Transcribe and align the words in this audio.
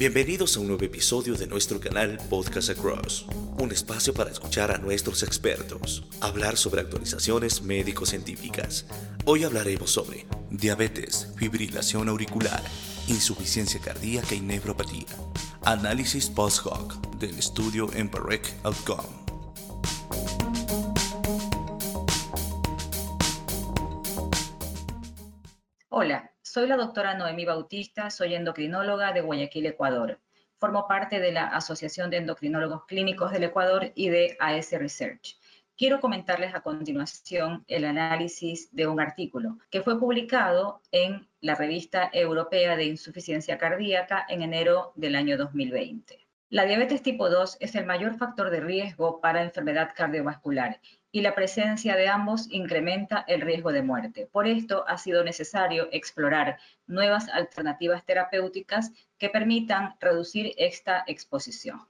Bienvenidos 0.00 0.56
a 0.56 0.60
un 0.60 0.68
nuevo 0.68 0.82
episodio 0.82 1.34
de 1.34 1.46
nuestro 1.46 1.78
canal 1.78 2.18
Podcast 2.30 2.70
Across, 2.70 3.26
un 3.58 3.70
espacio 3.70 4.14
para 4.14 4.30
escuchar 4.30 4.70
a 4.70 4.78
nuestros 4.78 5.22
expertos, 5.22 6.06
hablar 6.22 6.56
sobre 6.56 6.80
actualizaciones 6.80 7.60
médico-científicas. 7.60 8.86
Hoy 9.26 9.44
hablaremos 9.44 9.90
sobre 9.90 10.24
diabetes, 10.48 11.30
fibrilación 11.36 12.08
auricular, 12.08 12.62
insuficiencia 13.08 13.78
cardíaca 13.78 14.34
y 14.34 14.40
nefropatía. 14.40 15.04
Análisis 15.66 16.30
post-hoc 16.30 16.94
del 17.18 17.38
estudio 17.38 17.92
EMPAREC 17.92 18.54
Outcome. 18.62 19.20
Hola, 25.90 26.29
soy 26.50 26.66
la 26.66 26.76
doctora 26.76 27.14
Noemi 27.14 27.44
Bautista, 27.44 28.10
soy 28.10 28.34
endocrinóloga 28.34 29.12
de 29.12 29.20
Guayaquil, 29.20 29.66
Ecuador. 29.66 30.18
Formo 30.58 30.88
parte 30.88 31.20
de 31.20 31.30
la 31.30 31.44
Asociación 31.46 32.10
de 32.10 32.16
Endocrinólogos 32.16 32.86
Clínicos 32.86 33.30
del 33.30 33.44
Ecuador 33.44 33.92
y 33.94 34.08
de 34.08 34.36
AS 34.40 34.72
Research. 34.72 35.38
Quiero 35.78 36.00
comentarles 36.00 36.52
a 36.52 36.62
continuación 36.62 37.64
el 37.68 37.84
análisis 37.84 38.68
de 38.74 38.88
un 38.88 38.98
artículo 38.98 39.58
que 39.70 39.82
fue 39.82 40.00
publicado 40.00 40.82
en 40.90 41.28
la 41.40 41.54
revista 41.54 42.10
europea 42.12 42.74
de 42.74 42.86
insuficiencia 42.86 43.56
cardíaca 43.56 44.26
en 44.28 44.42
enero 44.42 44.92
del 44.96 45.14
año 45.14 45.38
2020. 45.38 46.18
La 46.48 46.64
diabetes 46.64 47.00
tipo 47.00 47.30
2 47.30 47.58
es 47.60 47.76
el 47.76 47.86
mayor 47.86 48.16
factor 48.16 48.50
de 48.50 48.58
riesgo 48.58 49.20
para 49.20 49.44
enfermedad 49.44 49.92
cardiovascular 49.94 50.80
y 51.12 51.22
la 51.22 51.34
presencia 51.34 51.96
de 51.96 52.08
ambos 52.08 52.46
incrementa 52.50 53.24
el 53.26 53.40
riesgo 53.40 53.72
de 53.72 53.82
muerte. 53.82 54.28
Por 54.30 54.46
esto 54.46 54.84
ha 54.86 54.96
sido 54.98 55.24
necesario 55.24 55.88
explorar 55.92 56.58
nuevas 56.86 57.28
alternativas 57.28 58.04
terapéuticas 58.04 58.92
que 59.18 59.28
permitan 59.28 59.94
reducir 60.00 60.54
esta 60.56 61.04
exposición. 61.06 61.80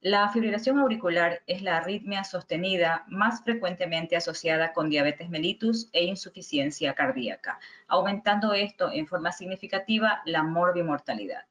La 0.00 0.28
fibrilación 0.30 0.78
auricular 0.78 1.42
es 1.46 1.60
la 1.60 1.76
arritmia 1.76 2.24
sostenida 2.24 3.04
más 3.08 3.42
frecuentemente 3.42 4.16
asociada 4.16 4.72
con 4.72 4.88
diabetes 4.88 5.28
mellitus 5.28 5.90
e 5.92 6.04
insuficiencia 6.04 6.94
cardíaca, 6.94 7.60
aumentando 7.86 8.54
esto 8.54 8.90
en 8.90 9.06
forma 9.06 9.30
significativa 9.30 10.22
la 10.24 10.42
morbimortalidad 10.42 11.44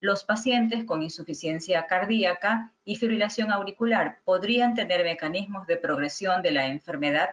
los 0.00 0.24
pacientes 0.24 0.84
con 0.84 1.02
insuficiencia 1.02 1.86
cardíaca 1.86 2.72
y 2.84 2.96
fibrilación 2.96 3.52
auricular 3.52 4.20
podrían 4.24 4.74
tener 4.74 5.04
mecanismos 5.04 5.66
de 5.66 5.76
progresión 5.76 6.40
de 6.40 6.52
la 6.52 6.66
enfermedad 6.66 7.28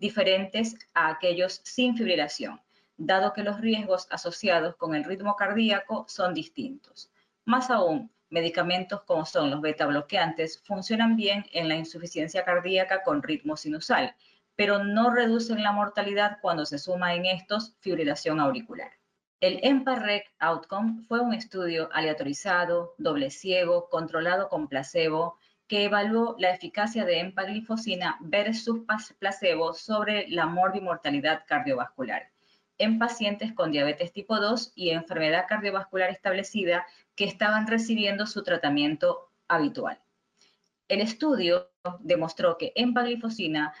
diferentes 0.00 0.74
a 0.94 1.10
aquellos 1.10 1.60
sin 1.62 1.96
fibrilación, 1.96 2.60
dado 2.96 3.32
que 3.32 3.44
los 3.44 3.60
riesgos 3.60 4.08
asociados 4.10 4.74
con 4.74 4.96
el 4.96 5.04
ritmo 5.04 5.36
cardíaco 5.36 6.06
son 6.08 6.34
distintos. 6.34 7.12
Más 7.44 7.70
aún, 7.70 8.10
medicamentos 8.30 9.02
como 9.04 9.24
son 9.24 9.50
los 9.50 9.60
beta 9.60 9.86
bloqueantes 9.86 10.60
funcionan 10.64 11.14
bien 11.14 11.46
en 11.52 11.68
la 11.68 11.76
insuficiencia 11.76 12.44
cardíaca 12.44 13.04
con 13.04 13.22
ritmo 13.22 13.56
sinusal, 13.56 14.16
pero 14.56 14.82
no 14.82 15.14
reducen 15.14 15.62
la 15.62 15.70
mortalidad 15.70 16.38
cuando 16.42 16.66
se 16.66 16.80
suma 16.80 17.14
en 17.14 17.26
estos 17.26 17.76
fibrilación 17.78 18.40
auricular. 18.40 18.97
El 19.40 19.60
EMPA-REC 19.62 20.32
Outcome 20.40 21.02
fue 21.06 21.20
un 21.20 21.32
estudio 21.32 21.88
aleatorizado, 21.92 22.94
doble 22.98 23.30
ciego, 23.30 23.88
controlado 23.88 24.48
con 24.48 24.68
placebo, 24.68 25.38
que 25.68 25.84
evaluó 25.84 26.34
la 26.38 26.50
eficacia 26.50 27.04
de 27.04 27.20
empaglifosina 27.20 28.16
versus 28.20 28.80
placebo 29.18 29.74
sobre 29.74 30.28
la 30.28 30.46
morbimortalidad 30.46 31.44
cardiovascular 31.46 32.30
en 32.78 32.98
pacientes 32.98 33.52
con 33.52 33.72
diabetes 33.72 34.12
tipo 34.12 34.40
2 34.40 34.72
y 34.74 34.90
enfermedad 34.90 35.46
cardiovascular 35.48 36.10
establecida 36.10 36.86
que 37.16 37.24
estaban 37.24 37.66
recibiendo 37.66 38.26
su 38.26 38.42
tratamiento 38.42 39.30
habitual. 39.48 40.00
El 40.86 41.00
estudio 41.00 41.70
demostró 42.00 42.56
que 42.56 42.72
empaglifosina 42.76 43.74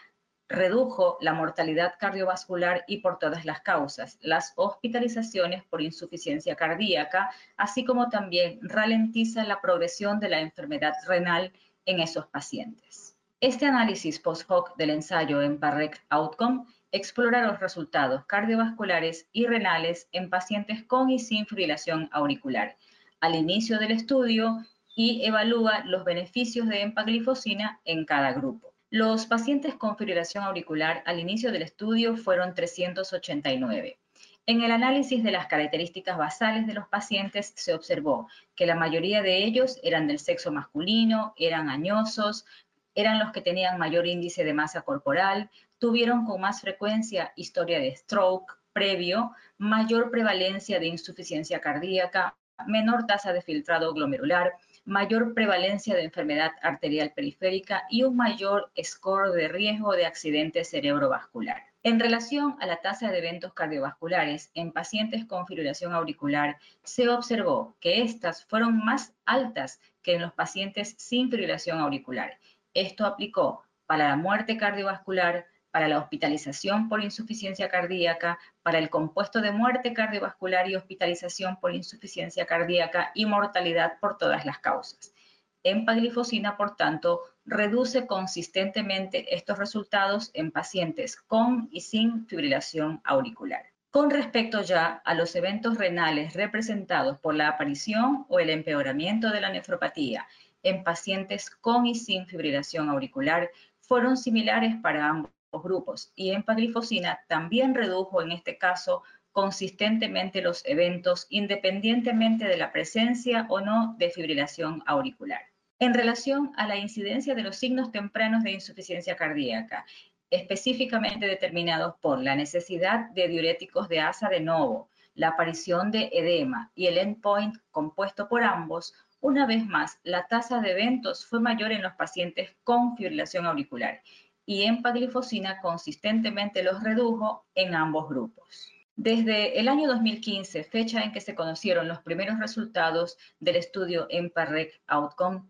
redujo 0.48 1.18
la 1.20 1.34
mortalidad 1.34 1.94
cardiovascular 1.98 2.84
y 2.86 2.98
por 2.98 3.18
todas 3.18 3.44
las 3.44 3.60
causas, 3.60 4.18
las 4.22 4.52
hospitalizaciones 4.56 5.62
por 5.64 5.82
insuficiencia 5.82 6.56
cardíaca, 6.56 7.30
así 7.56 7.84
como 7.84 8.08
también 8.08 8.58
ralentiza 8.62 9.44
la 9.44 9.60
progresión 9.60 10.20
de 10.20 10.30
la 10.30 10.40
enfermedad 10.40 10.94
renal 11.06 11.52
en 11.84 12.00
esos 12.00 12.26
pacientes. 12.26 13.16
Este 13.40 13.66
análisis 13.66 14.18
post-hoc 14.18 14.76
del 14.76 14.90
ensayo 14.90 15.42
en 15.42 15.60
PARREC 15.60 16.02
Outcome 16.08 16.64
explora 16.90 17.46
los 17.46 17.60
resultados 17.60 18.24
cardiovasculares 18.24 19.28
y 19.32 19.46
renales 19.46 20.08
en 20.12 20.30
pacientes 20.30 20.82
con 20.84 21.10
y 21.10 21.18
sin 21.18 21.46
fibrilación 21.46 22.08
auricular 22.12 22.76
al 23.20 23.34
inicio 23.34 23.78
del 23.78 23.92
estudio 23.92 24.64
y 24.94 25.24
evalúa 25.24 25.84
los 25.84 26.04
beneficios 26.04 26.68
de 26.68 26.82
empaglifosina 26.82 27.80
en 27.84 28.04
cada 28.04 28.32
grupo. 28.32 28.67
Los 28.90 29.26
pacientes 29.26 29.74
con 29.74 29.98
fibrilación 29.98 30.44
auricular 30.44 31.02
al 31.04 31.18
inicio 31.18 31.52
del 31.52 31.60
estudio 31.60 32.16
fueron 32.16 32.54
389. 32.54 33.98
En 34.46 34.62
el 34.62 34.70
análisis 34.70 35.22
de 35.22 35.30
las 35.30 35.46
características 35.46 36.16
basales 36.16 36.66
de 36.66 36.72
los 36.72 36.88
pacientes 36.88 37.52
se 37.54 37.74
observó 37.74 38.28
que 38.54 38.64
la 38.64 38.76
mayoría 38.76 39.20
de 39.20 39.44
ellos 39.44 39.78
eran 39.82 40.06
del 40.06 40.18
sexo 40.18 40.50
masculino, 40.52 41.34
eran 41.36 41.68
añosos, 41.68 42.46
eran 42.94 43.18
los 43.18 43.30
que 43.30 43.42
tenían 43.42 43.78
mayor 43.78 44.06
índice 44.06 44.42
de 44.42 44.54
masa 44.54 44.80
corporal, 44.80 45.50
tuvieron 45.78 46.24
con 46.24 46.40
más 46.40 46.62
frecuencia 46.62 47.34
historia 47.36 47.80
de 47.80 47.94
stroke 47.94 48.58
previo, 48.72 49.32
mayor 49.58 50.10
prevalencia 50.10 50.80
de 50.80 50.86
insuficiencia 50.86 51.60
cardíaca, 51.60 52.38
menor 52.66 53.04
tasa 53.04 53.34
de 53.34 53.42
filtrado 53.42 53.92
glomerular, 53.92 54.54
mayor 54.88 55.34
prevalencia 55.34 55.94
de 55.94 56.04
enfermedad 56.04 56.52
arterial 56.62 57.12
periférica 57.14 57.82
y 57.90 58.04
un 58.04 58.16
mayor 58.16 58.72
score 58.82 59.32
de 59.32 59.46
riesgo 59.46 59.92
de 59.92 60.06
accidente 60.06 60.64
cerebrovascular. 60.64 61.62
En 61.82 62.00
relación 62.00 62.56
a 62.58 62.66
la 62.66 62.80
tasa 62.80 63.10
de 63.10 63.18
eventos 63.18 63.52
cardiovasculares 63.52 64.50
en 64.54 64.72
pacientes 64.72 65.26
con 65.26 65.46
fibrilación 65.46 65.92
auricular, 65.92 66.56
se 66.84 67.06
observó 67.10 67.76
que 67.80 68.00
estas 68.00 68.46
fueron 68.46 68.82
más 68.82 69.14
altas 69.26 69.78
que 70.02 70.14
en 70.14 70.22
los 70.22 70.32
pacientes 70.32 70.94
sin 70.96 71.30
fibrilación 71.30 71.80
auricular. 71.80 72.38
Esto 72.72 73.04
aplicó 73.04 73.64
para 73.84 74.08
la 74.08 74.16
muerte 74.16 74.56
cardiovascular, 74.56 75.44
para 75.78 75.86
la 75.86 76.00
hospitalización 76.00 76.88
por 76.88 77.04
insuficiencia 77.04 77.68
cardíaca, 77.68 78.40
para 78.64 78.78
el 78.78 78.90
compuesto 78.90 79.40
de 79.40 79.52
muerte 79.52 79.92
cardiovascular 79.92 80.68
y 80.68 80.74
hospitalización 80.74 81.60
por 81.60 81.72
insuficiencia 81.72 82.46
cardíaca 82.46 83.12
y 83.14 83.26
mortalidad 83.26 84.00
por 84.00 84.18
todas 84.18 84.44
las 84.44 84.58
causas. 84.58 85.14
Empaglifosina, 85.62 86.56
por 86.56 86.74
tanto, 86.74 87.20
reduce 87.44 88.08
consistentemente 88.08 89.32
estos 89.36 89.56
resultados 89.56 90.32
en 90.34 90.50
pacientes 90.50 91.14
con 91.14 91.68
y 91.70 91.82
sin 91.82 92.26
fibrilación 92.26 93.00
auricular. 93.04 93.62
Con 93.92 94.10
respecto 94.10 94.62
ya 94.62 95.00
a 95.04 95.14
los 95.14 95.36
eventos 95.36 95.78
renales 95.78 96.34
representados 96.34 97.20
por 97.20 97.36
la 97.36 97.50
aparición 97.50 98.26
o 98.28 98.40
el 98.40 98.50
empeoramiento 98.50 99.30
de 99.30 99.42
la 99.42 99.50
nefropatía 99.50 100.26
en 100.64 100.82
pacientes 100.82 101.50
con 101.50 101.86
y 101.86 101.94
sin 101.94 102.26
fibrilación 102.26 102.88
auricular, 102.88 103.48
fueron 103.78 104.16
similares 104.16 104.74
para 104.82 105.08
ambos 105.08 105.37
grupos 105.52 106.12
y 106.14 106.30
empaglifosina 106.30 107.20
también 107.26 107.74
redujo 107.74 108.20
en 108.22 108.32
este 108.32 108.58
caso 108.58 109.02
consistentemente 109.32 110.42
los 110.42 110.64
eventos 110.66 111.26
independientemente 111.30 112.46
de 112.46 112.56
la 112.56 112.72
presencia 112.72 113.46
o 113.48 113.60
no 113.60 113.94
de 113.98 114.10
fibrilación 114.10 114.82
auricular. 114.86 115.40
En 115.78 115.94
relación 115.94 116.52
a 116.56 116.66
la 116.66 116.76
incidencia 116.76 117.34
de 117.34 117.42
los 117.42 117.56
signos 117.56 117.92
tempranos 117.92 118.42
de 118.42 118.50
insuficiencia 118.50 119.16
cardíaca, 119.16 119.86
específicamente 120.30 121.26
determinados 121.26 121.94
por 122.00 122.20
la 122.20 122.34
necesidad 122.34 123.10
de 123.10 123.28
diuréticos 123.28 123.88
de 123.88 124.00
asa 124.00 124.28
de 124.28 124.40
novo, 124.40 124.90
la 125.14 125.28
aparición 125.28 125.90
de 125.90 126.10
edema 126.12 126.70
y 126.74 126.86
el 126.86 126.98
endpoint 126.98 127.56
compuesto 127.70 128.28
por 128.28 128.42
ambos, 128.42 128.92
una 129.20 129.46
vez 129.46 129.64
más, 129.66 129.98
la 130.02 130.26
tasa 130.26 130.60
de 130.60 130.72
eventos 130.72 131.26
fue 131.26 131.40
mayor 131.40 131.72
en 131.72 131.82
los 131.82 131.94
pacientes 131.94 132.54
con 132.62 132.96
fibrilación 132.96 133.46
auricular 133.46 134.00
y 134.48 134.62
empaglifosina 134.62 135.60
consistentemente 135.60 136.62
los 136.62 136.82
redujo 136.82 137.44
en 137.54 137.74
ambos 137.74 138.08
grupos. 138.08 138.72
Desde 138.96 139.60
el 139.60 139.68
año 139.68 139.86
2015, 139.88 140.64
fecha 140.64 141.02
en 141.02 141.12
que 141.12 141.20
se 141.20 141.34
conocieron 141.34 141.86
los 141.86 141.98
primeros 141.98 142.38
resultados 142.38 143.18
del 143.40 143.56
estudio 143.56 144.06
EMPA-REC 144.08 144.80
Outcome, 144.86 145.42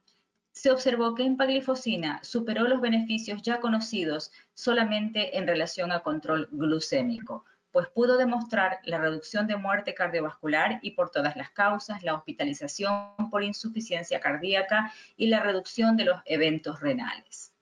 se 0.50 0.72
observó 0.72 1.14
que 1.14 1.24
empaglifosina 1.24 2.18
superó 2.24 2.66
los 2.66 2.80
beneficios 2.80 3.40
ya 3.40 3.60
conocidos 3.60 4.32
solamente 4.54 5.38
en 5.38 5.46
relación 5.46 5.92
a 5.92 6.00
control 6.00 6.48
glucémico, 6.50 7.44
pues 7.70 7.86
pudo 7.94 8.16
demostrar 8.16 8.80
la 8.82 8.98
reducción 8.98 9.46
de 9.46 9.56
muerte 9.56 9.94
cardiovascular 9.94 10.80
y 10.82 10.90
por 10.90 11.12
todas 11.12 11.36
las 11.36 11.50
causas, 11.50 12.02
la 12.02 12.14
hospitalización 12.14 13.30
por 13.30 13.44
insuficiencia 13.44 14.18
cardíaca 14.18 14.92
y 15.16 15.28
la 15.28 15.38
reducción 15.38 15.96
de 15.96 16.06
los 16.06 16.20
eventos 16.24 16.80
renales. 16.80 17.52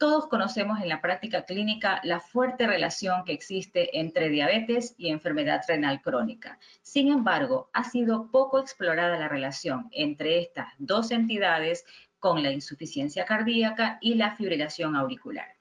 Todos 0.00 0.28
conocemos 0.28 0.80
en 0.80 0.88
la 0.88 1.02
práctica 1.02 1.44
clínica 1.44 2.00
la 2.04 2.20
fuerte 2.20 2.66
relación 2.66 3.22
que 3.26 3.34
existe 3.34 4.00
entre 4.00 4.30
diabetes 4.30 4.94
y 4.96 5.10
enfermedad 5.10 5.60
renal 5.68 6.00
crónica. 6.00 6.58
Sin 6.80 7.12
embargo, 7.12 7.68
ha 7.74 7.84
sido 7.84 8.30
poco 8.30 8.58
explorada 8.58 9.18
la 9.18 9.28
relación 9.28 9.90
entre 9.92 10.38
estas 10.38 10.72
dos 10.78 11.10
entidades 11.10 11.84
con 12.18 12.42
la 12.42 12.50
insuficiencia 12.50 13.26
cardíaca 13.26 13.98
y 14.00 14.14
la 14.14 14.36
fibrilación 14.36 14.96
auricular. 14.96 15.58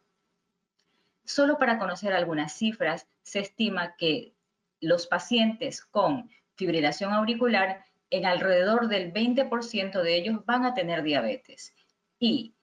Solo 1.26 1.58
para 1.58 1.78
conocer 1.78 2.14
algunas 2.14 2.54
cifras, 2.54 3.10
se 3.22 3.40
estima 3.40 3.98
que 3.98 4.36
los 4.80 5.06
pacientes 5.06 5.82
con 5.84 6.30
fibrilación 6.56 7.12
auricular, 7.12 7.84
en 8.10 8.26
alrededor 8.26 8.88
del 8.88 9.12
20% 9.12 10.02
de 10.02 10.16
ellos 10.16 10.46
van 10.46 10.64
a 10.64 10.74
tener 10.74 11.04
diabetes 11.04 11.74
y 12.20 12.56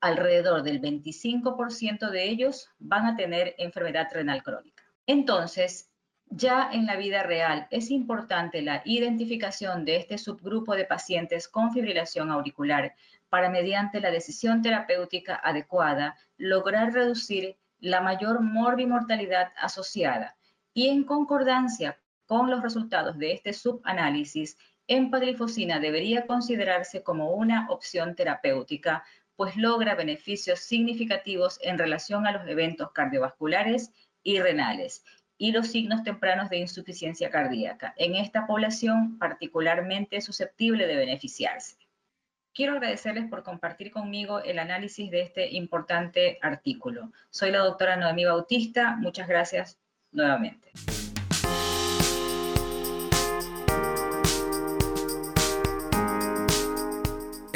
alrededor 0.00 0.62
del 0.62 0.80
25% 0.80 2.10
de 2.10 2.24
ellos 2.24 2.68
van 2.78 3.06
a 3.06 3.16
tener 3.16 3.54
enfermedad 3.58 4.08
renal 4.12 4.42
crónica. 4.42 4.84
Entonces, 5.06 5.90
ya 6.30 6.68
en 6.72 6.86
la 6.86 6.96
vida 6.96 7.22
real 7.22 7.66
es 7.70 7.90
importante 7.90 8.60
la 8.60 8.82
identificación 8.84 9.84
de 9.84 9.96
este 9.96 10.18
subgrupo 10.18 10.74
de 10.76 10.84
pacientes 10.84 11.48
con 11.48 11.72
fibrilación 11.72 12.30
auricular 12.30 12.94
para, 13.30 13.48
mediante 13.50 14.00
la 14.00 14.10
decisión 14.10 14.62
terapéutica 14.62 15.40
adecuada, 15.42 16.16
lograr 16.36 16.92
reducir 16.92 17.56
la 17.80 18.00
mayor 18.00 18.42
morbimortalidad 18.42 19.52
asociada 19.56 20.36
y 20.74 20.88
en 20.88 21.04
concordancia 21.04 21.98
con 22.26 22.50
los 22.50 22.62
resultados 22.62 23.16
de 23.18 23.32
este 23.32 23.52
subanálisis, 23.52 24.58
empaglifosina 24.86 25.80
debería 25.80 26.26
considerarse 26.26 27.02
como 27.02 27.32
una 27.32 27.70
opción 27.70 28.14
terapéutica 28.14 29.02
pues 29.38 29.56
logra 29.56 29.94
beneficios 29.94 30.58
significativos 30.58 31.60
en 31.62 31.78
relación 31.78 32.26
a 32.26 32.32
los 32.32 32.48
eventos 32.48 32.90
cardiovasculares 32.90 33.92
y 34.24 34.40
renales 34.40 35.04
y 35.38 35.52
los 35.52 35.68
signos 35.68 36.02
tempranos 36.02 36.50
de 36.50 36.56
insuficiencia 36.56 37.30
cardíaca, 37.30 37.94
en 37.98 38.16
esta 38.16 38.48
población 38.48 39.16
particularmente 39.16 40.20
susceptible 40.20 40.88
de 40.88 40.96
beneficiarse. 40.96 41.76
Quiero 42.52 42.72
agradecerles 42.72 43.30
por 43.30 43.44
compartir 43.44 43.92
conmigo 43.92 44.40
el 44.40 44.58
análisis 44.58 45.08
de 45.08 45.20
este 45.20 45.48
importante 45.52 46.40
artículo. 46.42 47.12
Soy 47.30 47.52
la 47.52 47.58
doctora 47.58 47.96
Noemí 47.96 48.24
Bautista. 48.24 48.96
Muchas 48.96 49.28
gracias 49.28 49.78
nuevamente. 50.10 50.72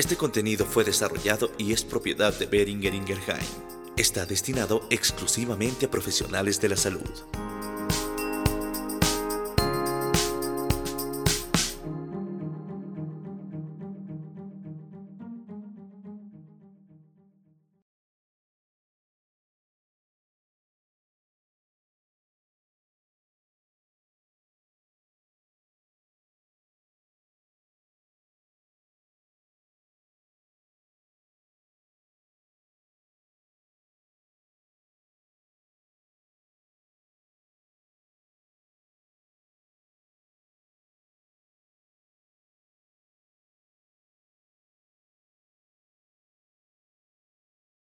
Este 0.02 0.16
contenido 0.16 0.66
fue 0.66 0.82
desarrollado 0.82 1.52
y 1.58 1.72
es 1.72 1.84
propiedad 1.84 2.36
de 2.36 2.46
Beringer 2.46 2.92
Ingelheim. 2.92 3.46
Está 3.96 4.26
destinado 4.26 4.84
exclusivamente 4.90 5.86
a 5.86 5.90
profesionales 5.92 6.60
de 6.60 6.70
la 6.70 6.76
salud. 6.76 7.08